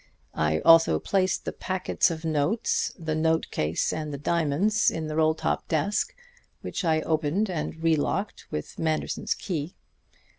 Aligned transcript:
I 0.33 0.61
also 0.61 0.97
placed 0.99 1.45
the 1.45 1.51
packets 1.53 2.09
of 2.09 2.25
notes, 2.25 2.91
the 2.97 3.13
note 3.13 3.51
case 3.51 3.93
and 3.93 4.11
the 4.11 4.17
diamonds 4.17 4.89
in 4.89 5.05
the 5.05 5.15
roll 5.15 5.35
top 5.35 5.67
desk, 5.67 6.15
which 6.61 6.83
I 6.83 7.01
opened 7.01 7.51
and 7.51 7.83
re 7.83 7.95
locked 7.95 8.47
with 8.49 8.79
Manderson's 8.79 9.35
key. 9.35 9.75